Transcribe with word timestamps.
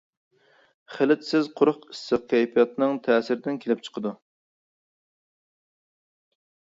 خىلىتىسىز 0.93 1.49
قۇرۇق 1.59 1.83
ئىسسىق 1.91 2.23
كەيپىياتنىڭ 2.31 2.97
تەسىرىدىن 3.07 3.59
كېلىپ 3.65 3.83
چىقىدۇ. 3.89 4.15